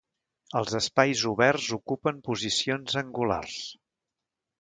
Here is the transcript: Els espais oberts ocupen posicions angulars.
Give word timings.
Els 0.59 0.77
espais 0.77 1.19
oberts 1.31 1.67
ocupen 1.77 2.17
posicions 2.29 2.97
angulars. 3.03 3.59